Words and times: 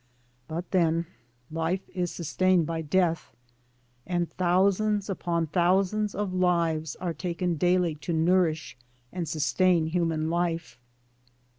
But 0.47 0.71
then, 0.71 1.05
"Life 1.51 1.87
is 1.93 2.09
sus 2.11 2.33
tained 2.35 2.65
by 2.65 2.81
death." 2.81 3.35
And 4.07 4.31
thousands 4.31 5.11
upon 5.11 5.45
thousands 5.45 6.15
of 6.15 6.33
lives 6.33 6.95
are 6.95 7.13
taken 7.13 7.55
daily 7.55 7.93
to 7.93 8.11
nourish 8.11 8.75
and 9.13 9.27
sustain 9.29 9.85
human 9.85 10.31
life. 10.31 10.79